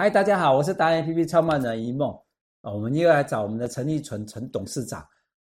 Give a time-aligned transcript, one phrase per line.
[0.00, 2.16] 嗨，大家好，我是达人 APP 创办人一梦。
[2.60, 5.04] 我们又来找我们的陈立纯陈董事长，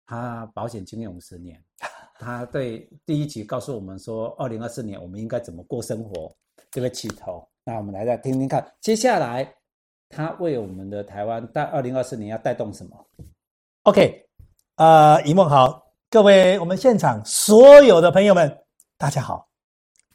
[0.06, 1.62] 他保险经验五十年，
[2.18, 6.34] 他对第一集告诉我们说，二零二四年我们应该怎么过生活
[6.72, 7.46] 这个起头。
[7.66, 9.54] 那我们来再听听看，接下来
[10.08, 13.06] 他为我们的台湾带二零二四年要带动什么
[13.84, 14.30] ？OK，
[14.78, 18.58] 呃，一梦好，各位我们现场所有的朋友们，
[18.98, 19.46] 大家好，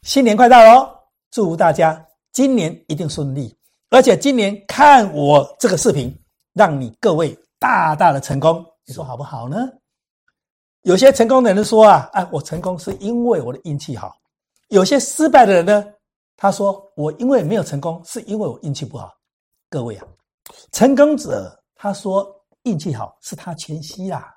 [0.01, 0.89] 新年快到喽！
[1.29, 3.55] 祝福大家今年一定顺利，
[3.93, 6.11] 而且今年看我这个视频。
[6.55, 9.67] 让你各位大大的成功，你说好不好呢？
[10.83, 14.09] 有些成功的人说啊，哎，我成功是因为我的运气好；
[14.67, 15.83] 有些失败的人呢，
[16.37, 19.15] 他说我因为没有成功，是因为我运气不好。
[19.67, 20.05] 各位啊，
[20.71, 22.23] 成功者他说
[22.65, 24.31] 运气好是他前妻啦，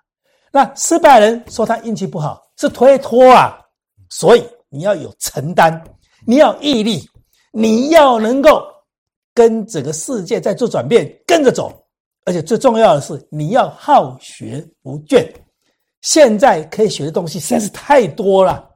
[0.51, 3.61] 那失败人说他运气不好是推脱啊。
[4.09, 5.85] 所以你要有承担，
[6.27, 7.07] 你要毅力，
[7.53, 8.67] 你要能够
[9.37, 11.71] 跟整个世界在做转变，跟着走。
[12.25, 15.31] 而且最重要的是，你要好学不倦。
[16.01, 18.69] 现在可以学的东西实在是太多了。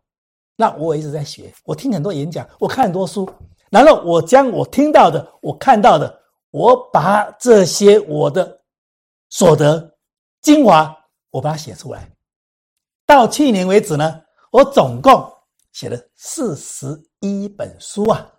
[0.56, 3.26] 那我一直在学，我听很多演讲，我看很多书，
[3.70, 8.60] 然后我将我听到的、我看到的，我把这些我的
[9.30, 9.96] 所得
[10.42, 10.94] 精华，
[11.30, 12.06] 我把它写出来。
[13.06, 14.20] 到去年为止呢，
[14.52, 15.26] 我总共
[15.72, 16.86] 写了四十
[17.20, 18.30] 一本书啊，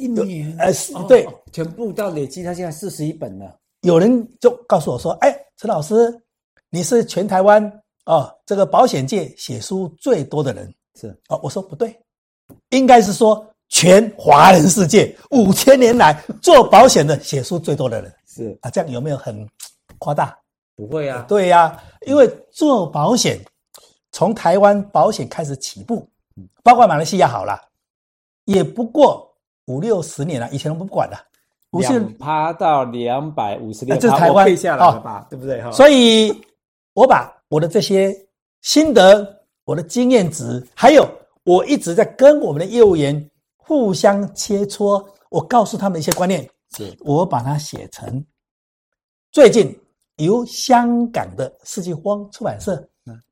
[0.00, 0.72] 一年，呃，
[1.06, 3.54] 对，全部到累积，他现在四十一本了。
[3.82, 5.94] 有人就告诉我说：“哎，陈老师，
[6.70, 7.62] 你是全台湾
[8.04, 11.94] 啊、哦、这个保险界写书最多的人。”是啊、哦，我说不对，
[12.70, 18.14] 应该是说全华人世界五千年来做保险的写书最多的人。
[18.26, 19.46] 是啊，这样有没有很
[19.98, 20.36] 夸大？
[20.76, 23.38] 不会啊，对呀、啊，因为做保险
[24.12, 26.08] 从台湾保险开始起步，
[26.62, 27.60] 包括马来西亚好了，
[28.44, 29.29] 也不过
[29.66, 31.18] 五六十年了，以前都不管了。
[31.72, 35.20] 两趴到两百五十六，这是台湾背下来了吧？
[35.20, 35.62] 哦、对不对？
[35.70, 36.34] 所以，
[36.94, 38.12] 我把我的这些
[38.62, 39.24] 心得、
[39.64, 41.08] 我的经验值，还有
[41.44, 46.44] 我一直在跟我们的业务员互相切磋，我告诉他们一些观念，
[46.76, 48.24] 是我把它写成
[49.30, 49.72] 最近
[50.16, 52.84] 由香港的世纪荒出版社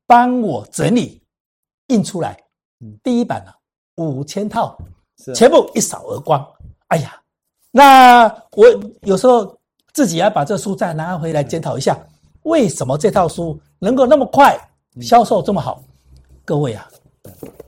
[0.07, 1.21] 帮我整理
[1.87, 2.41] 印出来，
[3.03, 3.53] 第一版了
[3.95, 4.77] 五千套，
[5.35, 6.45] 全部一扫而光。
[6.87, 7.15] 哎呀！
[7.71, 8.65] 那我
[9.01, 9.55] 有时候
[9.93, 11.95] 自己要把这书再拿回来检讨一下，
[12.41, 14.59] 为什么这套书能够那么快
[15.01, 15.79] 销售这么好？
[16.43, 16.89] 各位啊，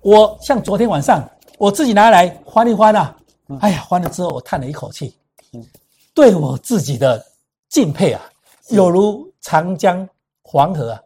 [0.01, 1.23] 我像昨天晚上
[1.59, 3.16] 我自己拿来翻一翻啊，
[3.59, 5.16] 哎呀，翻了之后我叹了一口气，
[6.16, 7.23] 对我自己的
[7.69, 8.22] 敬佩啊，
[8.69, 10.09] 有如长江
[10.41, 11.01] 黄河啊，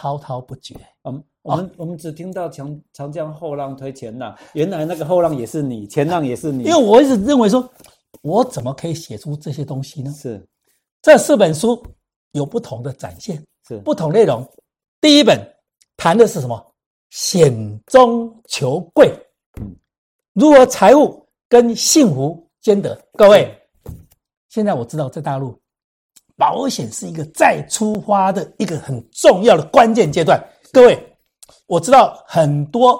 [0.00, 0.74] 滔滔不绝。
[1.04, 6.64] 嗯，我们我们只听到长长江后浪推前浪，原来那个后浪也是你，前浪也是你。
[6.64, 7.68] 因为我一直认为说。
[8.22, 10.12] 我怎么可以写出这些东西呢？
[10.12, 10.46] 是，
[11.00, 11.82] 这四本书
[12.32, 14.46] 有不同的展现，是不同内容。
[15.00, 15.40] 第一本
[15.96, 16.74] 谈的是什么？
[17.08, 19.10] 险中求贵，
[19.58, 19.74] 嗯，
[20.34, 23.00] 如何财务跟幸福兼得？
[23.12, 23.56] 各位，
[24.50, 25.58] 现在我知道在大陆，
[26.40, 30.42] 保险是一个再出发的一个很重要的关键阶段。
[30.72, 30.98] 各位，
[31.66, 32.98] 我知道很多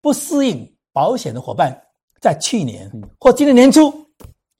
[0.00, 1.76] 不适应保险的伙伴，
[2.20, 3.92] 在去年或今年年初。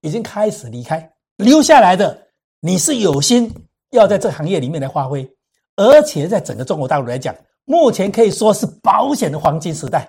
[0.03, 2.17] 已经开始离开，留下来的
[2.61, 3.53] 你是有心
[3.91, 5.29] 要在这行业里面来发挥，
[5.75, 10.09] 而且在整个中国大陆来讲，目前可以说是保险的黄金时代，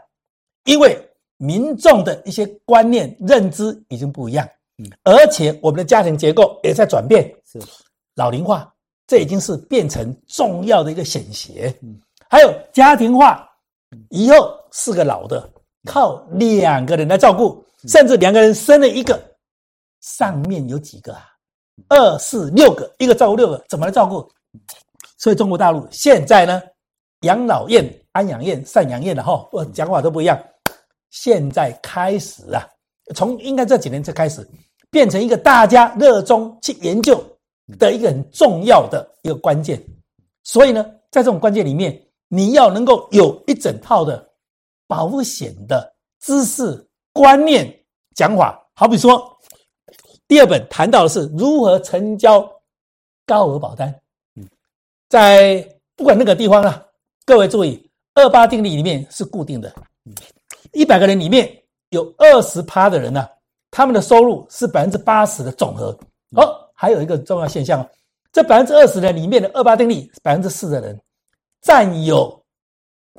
[0.65, 0.95] 因为
[1.37, 4.47] 民众的一些观念认知已经不一样，
[5.03, 7.59] 而且我们的家庭结构也在转变，是
[8.19, 8.69] 老龄化，
[9.07, 11.73] 这已经是变成重要的一个显学，
[12.29, 13.49] 还有家庭化，
[14.09, 15.49] 以后四个老的
[15.85, 19.17] 靠两个人来照顾，甚至两个人生了一个。
[20.01, 21.25] 上面有几个啊？
[21.89, 24.29] 二四六个，一个照顾六个，怎么来照顾？
[25.17, 26.61] 所以中国大陆现在呢，
[27.21, 30.37] 养老院、安养院、赡养院的哈，我讲法都不一样。
[31.09, 32.65] 现在开始啊，
[33.15, 34.47] 从应该这几年才开始，
[34.89, 37.21] 变成一个大家热衷去研究
[37.77, 39.81] 的一个很重要的一个关键。
[40.43, 44.27] 所以呢，在这种关键里面，你要能够有一整套的
[44.87, 47.71] 保险的知识观念
[48.15, 49.35] 讲法，好比说。
[50.27, 52.47] 第二本谈到的是如何成交
[53.25, 53.89] 高额保单。
[54.35, 54.47] 嗯
[55.09, 56.85] 在不管那个地方啊，
[57.25, 59.73] 各位注意，二八定律里面是固定的，
[60.71, 61.51] 一百个人里面
[61.89, 63.29] 有二十趴的人呢、啊，
[63.71, 65.87] 他们的收入是百分之八十的总和。
[66.35, 67.85] 哦，还有一个重要现象，
[68.31, 70.97] 这百分之二十的里面的二八定律，百分之四的人
[71.61, 72.41] 占有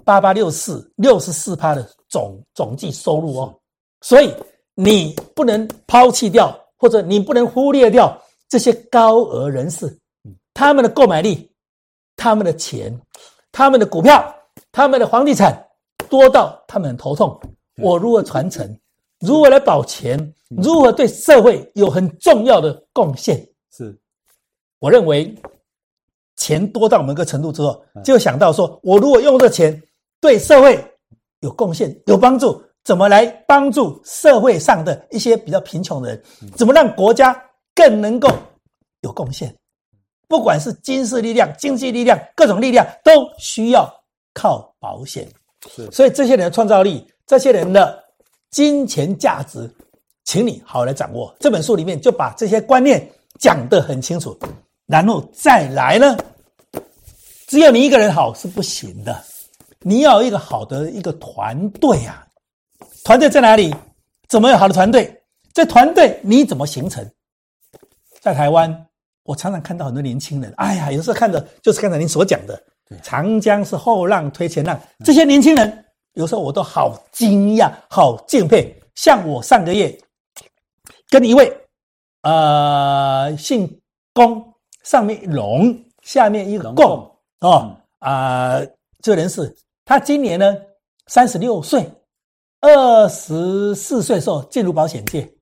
[0.02, 3.54] 八八六四六十四趴的总总计收入哦。
[4.00, 4.34] 所以
[4.74, 6.56] 你不能抛弃掉。
[6.82, 8.18] 或者你不能忽略掉
[8.48, 9.94] 这些高额人士，
[10.54, 11.46] 他们的购买力、
[12.16, 12.90] 他们的钱、
[13.52, 14.34] 他们的股票、
[14.72, 15.62] 他们的房地产
[16.08, 17.38] 多到他们很头痛。
[17.82, 18.66] 我如何传承？
[19.18, 20.18] 如何来保全？
[20.48, 23.46] 如何对社会有很重要的贡献？
[23.76, 23.96] 是，
[24.78, 25.34] 我认为
[26.36, 29.80] 钱多到某个程度之后，就想到说，我如果用这钱
[30.20, 30.82] 对社会
[31.40, 36.22] 有贡献、有帮助，怎么来帮助社会上的一些比较贫穷的人？
[36.56, 37.40] 怎么让国家
[37.74, 38.28] 更能够
[39.02, 39.54] 有贡献？
[40.26, 43.88] 不管是军事力量、经济力量、各种力量，都需要
[44.34, 45.28] 靠保险。
[45.68, 48.02] 是，所以这些人的创造力，这些人的
[48.50, 49.70] 金钱价值。
[50.24, 54.38] 请你好好来掌握这本书里面就把这些观念讲得很清楚，
[54.86, 56.16] 然后再来呢，
[57.48, 59.24] 只有你一个人好是不行的，
[59.80, 62.24] 你要有一个好的一个团队啊，
[63.02, 63.74] 团队在哪里？
[64.28, 65.12] 怎么有好的团队？
[65.52, 67.04] 这团队你怎么形成？
[68.20, 68.86] 在台湾，
[69.24, 72.62] 我常常看到很多年轻人，哎呀，有时候看着就是刚才您所讲的，
[73.02, 78.72] 长江是后浪推前浪，这些年轻人有时候我都好惊讶，好敬佩。
[78.94, 79.98] 像我上个月。
[81.08, 81.52] 跟一位，
[82.22, 83.80] 呃，姓
[84.12, 88.66] 龚，上面龙，下面一个贡，哦，啊、呃，
[89.00, 90.54] 这个人是，他今年呢
[91.06, 91.90] 三十六岁，
[92.60, 95.32] 二十四岁的时候进入保险界，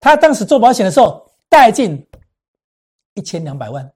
[0.00, 2.06] 他当时做保险的时候带进
[3.14, 3.90] 一千两百万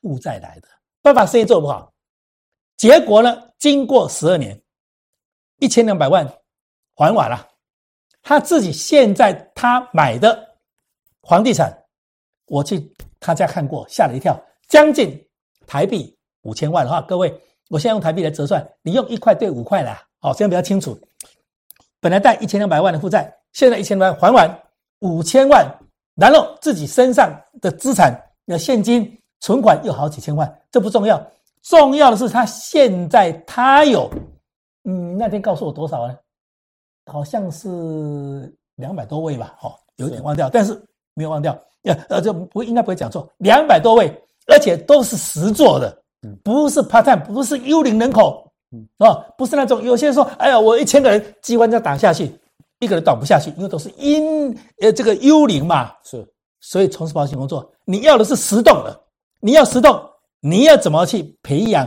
[0.00, 0.68] 负债来的，
[1.02, 1.92] 爸爸生意做不好，
[2.76, 4.60] 结果呢，经过十二年，
[5.58, 6.24] 一千两百万
[6.94, 7.48] 还完了。
[8.22, 10.49] 他自己现在他买的
[11.22, 11.76] 房地产，
[12.46, 14.38] 我去他家看过，吓了一跳，
[14.68, 15.22] 将近
[15.66, 17.32] 台币五千万的话，各位，
[17.68, 20.98] 我现在用台币来折算，你用一块兑五块啦，好，这样比较清楚。
[22.00, 24.62] 本来贷一千两百万的负债，现在一千万还完
[25.00, 25.66] 五千万，
[26.14, 27.30] 然后自己身上
[27.60, 31.22] 的资产的现金存款又好几千万，这不重要，
[31.62, 34.10] 重要的是他现在他有，
[34.84, 36.16] 嗯，那天告诉我多少呢？
[37.06, 40.80] 好像是两百多位吧，哦，有点忘掉，但是
[41.20, 41.52] 没有忘掉，
[41.82, 44.10] 呃呃，这不应该不会讲错，两百多位，
[44.46, 45.94] 而且都是实做的，
[46.42, 48.42] 不是 part time，不是幽灵人口，
[49.00, 52.34] 哦，不是那种有些人说，哎呀，我一千个人机关枪打下去，
[52.78, 54.50] 一个人倒不下去，因为都是因
[54.80, 56.26] 呃这个幽灵嘛，是，
[56.60, 58.98] 所以从事保险工作，你要的是实动的，
[59.40, 60.02] 你要实动，
[60.40, 61.86] 你要怎么去培养，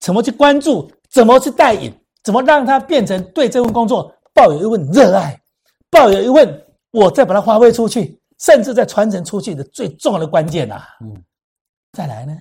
[0.00, 1.92] 怎么去关注，怎么去带引，
[2.24, 4.10] 怎么让他变成对这份工作。
[4.34, 5.38] 抱有一份热爱，
[5.90, 10.88] 抱有一份我再把它发挥出去，甚至在传承出去的最重要的关键呐、啊。
[11.00, 11.24] 嗯，
[11.92, 12.36] 再来呢？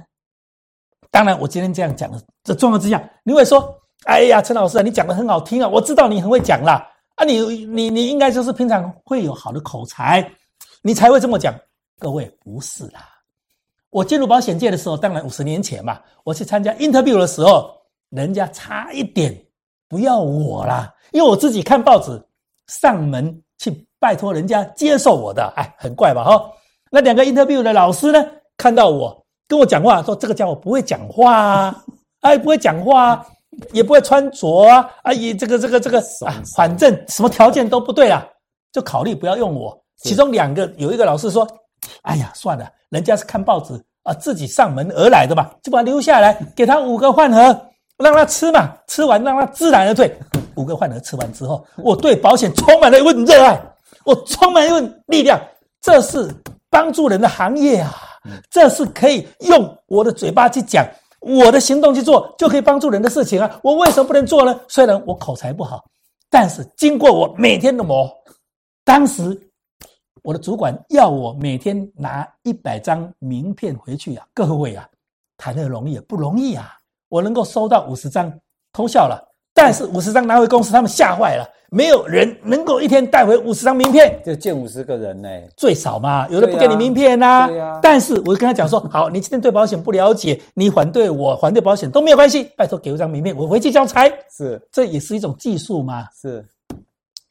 [1.09, 6.87] 当然，我今天这样讲的这重要之下，你会说：“哎呀，陈老师啊，你讲的很好听啊，我知道你很会讲啦。
[7.15, 10.25] 啊你，你你你应该就是平常会有好的口才，
[10.81, 11.53] 你才会这么讲。”
[11.99, 13.07] 各位不是啦，
[13.91, 17.71] 我进入保险界的时候，当然五十年前嘛，我去参加 interview 的时候，
[18.09, 19.39] 人家差一点
[19.87, 20.91] 不要我啦。
[21.11, 22.19] 因为我自己看报纸，
[22.67, 26.23] 上门去拜托人家接受我的，哎，很怪吧？
[26.23, 26.43] 哈，
[26.89, 28.25] 那两个 interview 的老师呢，
[28.57, 31.83] 看到我跟我讲话，说这个家伙不会讲话啊，
[32.21, 33.25] 哎，不会讲话啊，
[33.71, 38.27] 也不会穿着啊，啊，也这个这个这个啊，反正什么条件都不对啊，
[38.71, 39.79] 就考虑不要用我。
[39.97, 41.47] 其中两个有一个老师说，
[42.01, 47.39] 哎呀，算了，人家是看报纸啊，自己上门而来的嘛，就把他留下来，给他五个饭盒，
[47.97, 50.11] 让他吃嘛，吃完让他自然而退。
[50.55, 53.61] 五个饭盒吃完之后，我对保险充满了一份热爱，
[54.05, 55.41] 我充满一份力量。
[55.81, 56.31] 这是
[56.69, 57.91] 帮助人的行业啊，
[58.49, 60.85] 这是可以用我的嘴巴去讲，
[61.19, 63.59] 我的行动去做，就可以帮助人的事情啊。
[63.63, 64.59] 我为什么不能做呢？
[64.67, 65.83] 虽然我口才不好，
[66.29, 68.07] 但是经过我每天的磨，
[68.83, 69.35] 当时
[70.21, 74.87] 我的主管要我每天拿一百张名片回去啊，各位啊，
[75.37, 76.77] 谈的容易，不容易啊。
[77.09, 78.31] 我能够收到五十张，
[78.71, 79.30] 偷笑了。
[79.53, 81.47] 但是五十张拿回公司，他们吓坏了。
[81.73, 86.27] 没有人能够一天带回五十张名片，就见五十个人呢，最少嘛。
[86.27, 87.47] 有的不给你名片呐、啊。
[87.47, 87.79] 对呀。
[87.81, 94.05] 但是我跟他讲说，好，你今天对保险不了解，你反对我反对保险都没有关系，拜托给我一张名片，我回去交差。
[94.29, 96.05] 是，这也是一种技术嘛。
[96.21, 96.45] 是，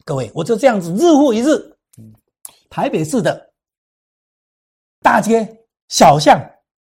[0.07, 1.51] 各位，我就这样子日复一日。
[1.99, 2.11] 嗯，
[2.71, 3.47] 台北市的
[5.03, 5.47] 大街
[5.89, 6.41] 小巷、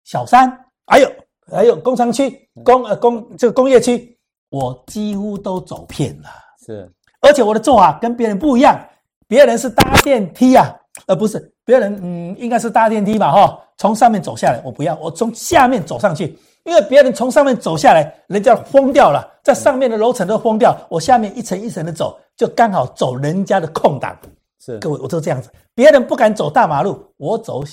[0.04, 0.50] 小山，
[0.86, 1.12] 还有
[1.52, 4.13] 还有工商区、工呃工这个工业区。
[4.50, 6.28] 我几乎都走遍了，
[6.64, 8.78] 是，而且我的做法跟别人不一样，
[9.26, 10.74] 别人是搭电梯啊，
[11.06, 24.16] 而不是别人，嗯，应该是搭电梯吧，哈，从上面走下来，我不要，我从下面走上去，因为别人从上面走下来，人家疯掉了，在上面的楼层都疯掉，我下面一层一层的走，就刚好走人家的空档，
[24.60, 24.78] 是。
[24.78, 27.64] 各位，我就这样子，别人不敢走大马路，我走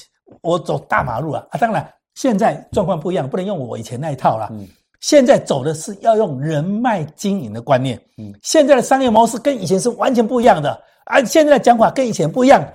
[0.41, 1.57] 我走大马路啊啊！
[1.59, 1.85] 当然
[2.15, 4.47] 现在状况不一样，不能用我以前那一套了。
[4.51, 4.67] 嗯，
[5.01, 8.01] 现在走的是要用人脉经营的观念。
[8.17, 10.71] 嗯，现在的商业模式跟以前是完全不一样的
[11.05, 11.21] 啊！
[11.23, 12.65] 现在的讲法跟以前不一样。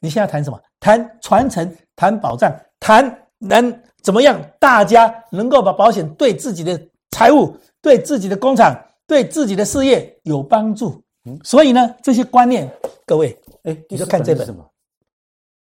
[0.00, 0.58] 你现在谈什么？
[0.80, 3.04] 谈传承，谈保障，谈
[3.38, 4.40] 能怎么样？
[4.58, 11.00] 大家能够把保险对自己的财务、对自己的工厂、对自己的事业有帮助。
[11.24, 12.68] 嗯，所以呢，这些观念，
[13.06, 13.36] 各位。
[13.64, 14.56] 哎，你就看这本，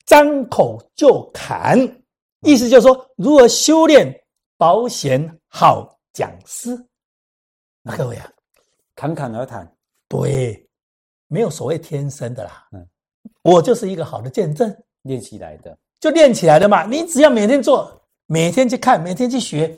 [0.07, 1.79] 张口就砍，
[2.43, 4.13] 意思就是说如何修炼
[4.57, 6.77] 保险好讲师。
[7.83, 8.31] 那各位啊，
[8.95, 9.67] 侃侃而谈，
[10.07, 10.69] 对，
[11.29, 12.69] 没有所谓天生的啦。
[12.73, 12.87] 嗯，
[13.43, 16.85] 我就是一个好的见证，练起来的，就练起来的嘛。
[16.85, 17.91] 你只要每天做，
[18.27, 19.75] 每天去看，每天去学，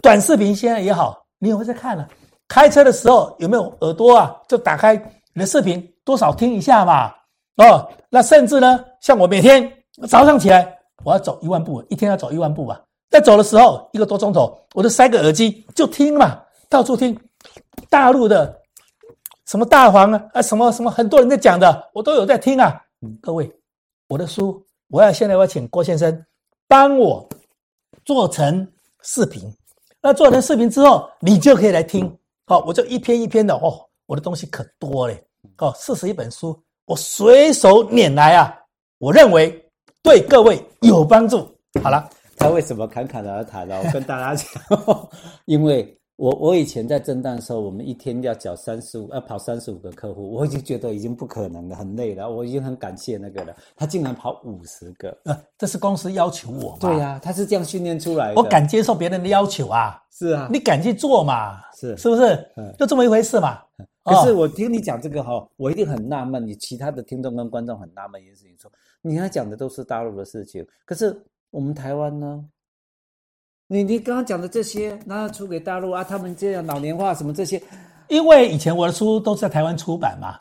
[0.00, 2.08] 短视频现在也好，你也会在看了？
[2.46, 4.40] 开车的时候有没有耳朵啊？
[4.46, 4.94] 就打开
[5.32, 7.12] 你的视频，多少听一下嘛。
[7.56, 9.68] 哦，那甚至呢，像我每天
[10.08, 12.80] 早上起来，我要走一万步，一天要走一万步吧。
[13.12, 16.40] 在走的时候，一个多钟头，我就塞个耳机就听嘛，
[16.70, 17.16] 到处听
[17.90, 18.58] 大陆的
[19.46, 22.82] 什么大黄啊啊，什么什么很多人在讲的，我都有在听啊。
[23.20, 23.52] 各位，
[24.08, 26.24] 我的书，我要现在我要请郭先生
[26.66, 27.28] 帮我
[28.06, 28.66] 做成
[29.02, 29.42] 视频。
[30.00, 32.10] 那做成视频之后，你就可以来听。
[32.46, 35.22] 好，我就一篇一篇的哦，我的东西可多嘞。
[35.58, 36.58] 哦，四十一本书。
[36.86, 38.58] 我随手拈来啊，
[38.98, 39.62] 我认为
[40.02, 41.46] 对各位有帮助。
[41.82, 42.08] 好了，
[42.42, 43.80] 他为什么侃侃而谈呢？
[43.84, 45.08] 我跟大家讲，
[45.46, 52.28] 因为我我以前在震荡的时候，我们一天要缴三十五，要跑三十五个客户，我已经觉得已经不可能了，很累了。
[52.28, 56.76] 我已经很感谢那个了，他竟然跑五十个，呃，这是公司要求我。
[56.80, 58.34] 对呀、啊，他是这样训练出来的。
[58.34, 61.60] 我敢接受别人的要求啊，是啊，你敢去做嘛？
[61.78, 62.24] 是，是不是？
[62.56, 63.60] 嗯，就这么一回事嘛。
[64.04, 66.44] 可是我听你讲这个哈，我一定很纳闷。
[66.44, 68.68] 你其他的听众跟观众很纳闷一件事情，说
[69.00, 71.16] 你还讲的都是大陆的事情，可是
[71.52, 72.44] 我们台湾呢？
[73.68, 76.02] 你你刚刚讲的这些，然后出给大陆啊？
[76.02, 77.62] 他们这样老年化什么这些？
[78.08, 80.40] 因为以前我的书都是在台湾出版嘛，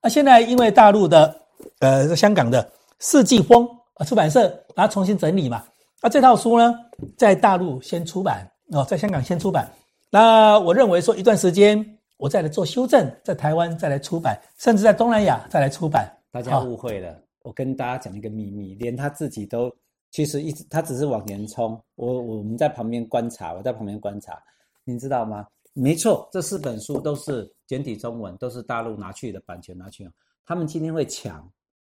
[0.00, 1.38] 那现在因为大陆的
[1.80, 2.66] 呃香港的
[3.00, 5.62] 世纪风啊出版社把它重新整理嘛，
[6.00, 6.74] 那这套书呢
[7.18, 9.70] 在大陆先出版哦，在香港先出版。
[10.10, 11.84] 那我认为说一段时间。
[12.18, 16.08] 我再来做修正，在台湾再来出版，甚至在东南亚再来出版。
[16.30, 19.68] 大家误会了，哦、我跟大家讲一个秘密，连他自己都
[20.12, 21.76] 其实一直他只是往前冲。
[21.96, 24.40] 我我们在旁边观察，我在旁边观察，
[24.84, 25.44] 你知道吗？
[25.72, 30.08] 没错，这四本书都是简体中文，都是大陆拿去的版权拿去。
[30.44, 31.50] 他们今天会抢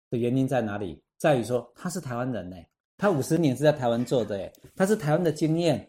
[0.10, 1.02] 的原因在哪里？
[1.18, 2.56] 在于说他是台湾人呢，
[2.98, 5.86] 他五十年是在台湾做的，诶他是台湾的经验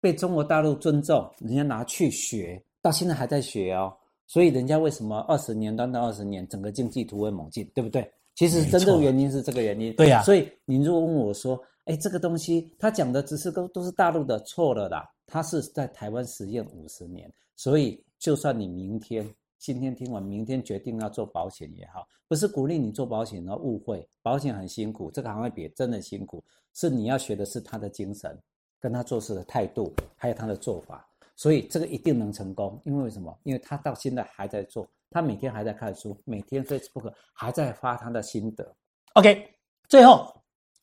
[0.00, 2.62] 被中国大陆尊重，人家拿去学。
[2.80, 3.92] 到现在还在学哦，
[4.28, 8.08] 所以人家为什么二十年、短短二十年，整个经济突飞猛进，对不对？
[8.36, 9.92] 其实真正原因是这个原因。
[9.96, 15.10] 对呀、啊，所以你如果问我说，哎，这个东西他讲的只是都都是大陆的，错了啦。
[15.26, 19.28] 他是在台湾实验五十年，所以就算你明天、
[19.58, 28.38] 今天听完，明天决定要做保险也好，不是鼓励你做保险而误会，保险很辛苦，这个行业比真的辛苦，是你要学的是他的精神，
[28.78, 31.08] 跟他做事的态度，还有他的做法。
[31.34, 33.36] 所以这个一定能成功，因为为什么？
[33.42, 38.70] 因为他到现在还在做，他每天还在看书，每天 Facebook 还在发他的心得。
[39.14, 39.48] OK，
[39.88, 40.30] 最后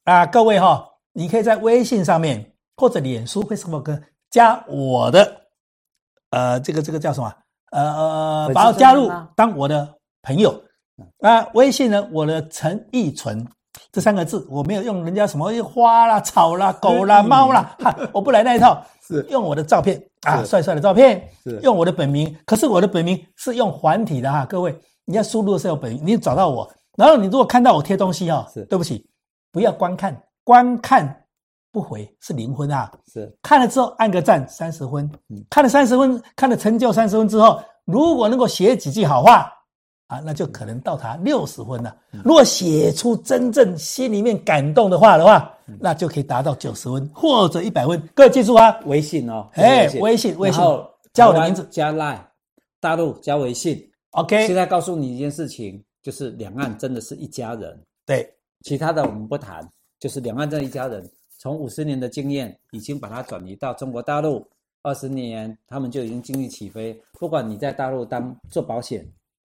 [0.06, 2.44] 啊，各位哈、哦，你可以在微信上面
[2.76, 5.40] 或者脸书 Facebook 加我的，
[6.32, 7.32] 呃，这个这个叫什么？
[7.74, 10.60] 呃，把我加入当我的朋友。
[11.20, 13.48] 啊，微信呢，我的陈奕纯
[13.94, 19.24] 这三个字，我没有用人家什么花啦、草啦、狗啦、猫啦，哈，我不来那一套， 是。
[19.30, 20.04] 用我的照片。
[20.22, 21.60] 啊，帅帅的照片是。
[21.62, 28.66] 用我的本名，可是我的本名是用繁体的哈，各位，你要输入的时候本名，你找到我，然后你如果看到我贴东西哈，是。
[28.66, 29.08] 对不起，
[29.52, 31.24] 不要观看，观看
[31.72, 33.32] 不回是零分啊，是。
[33.44, 39.52] 看了之后按个赞三十分，嗯，看了三十分，看了成就三十分之后，如果能够写几句好话。
[40.08, 41.96] 啊，那就可能到达六十分了。
[42.24, 48.00] 如果写出真正心里面感动的话的话，那就可以达到九十分或者一百分。
[48.14, 50.62] 各位记住啊，微信哦，哎，微信，微信，
[51.14, 52.20] 加我的名字，加 Line，
[52.80, 53.90] 大陆加微信。
[54.12, 57.82] OK，现在告诉你一件事情，就是两岸真的是一家人。
[58.06, 58.30] 对，
[58.62, 59.68] 其他的我们不谈，
[60.00, 61.10] 就是两岸这一家人。
[61.40, 64.46] 从五十年的经验，已经把它转移到中国大陆，
[64.84, 66.96] 二十年他们就已经经济起飞。
[67.14, 69.04] 不管你在大陆当做保险。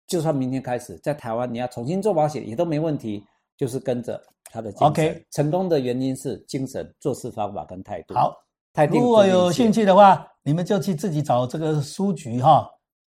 [0.09, 3.23] 就算明天开始在台湾，你要重新做保险也都没问题，
[3.55, 4.87] 就是跟着他的精神。
[4.87, 8.15] OK，成功的原因是精神、做事方法跟态度。
[8.15, 8.35] 好，
[8.73, 8.95] 态度。
[8.97, 12.67] 如果有兴趣的话，你们就去自己找这个书局哈。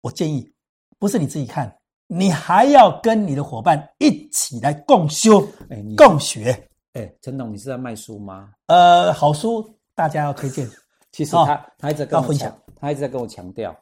[0.00, 0.52] 我建议，
[0.99, 1.73] 不是你自己看，
[2.09, 6.50] 你还要跟你的伙伴一起来共修、哎、共学。
[6.94, 8.50] 哎，陈董，你是在卖书吗？
[8.66, 10.68] 呃，好书大家要推荐。
[11.12, 13.76] 其实他、哦、他一直跟我分享，他一直在跟我强调，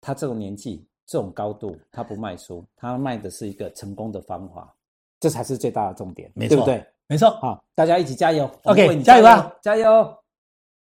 [0.00, 4.74] 他这种年纪、这种高度，他不卖书，他卖的是一个成功的方法，
[5.20, 6.86] 这才是最大的重点，没错，对不对？
[7.06, 7.30] 没错。
[7.32, 8.50] 好，大家一起加油。
[8.64, 10.16] OK，加油啊，加油。